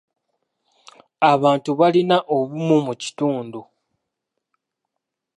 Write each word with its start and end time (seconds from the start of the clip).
Abantu 1.31 1.69
balina 1.79 2.17
obumu 2.35 2.77
mu 2.87 2.93
kitundu. 3.01 3.61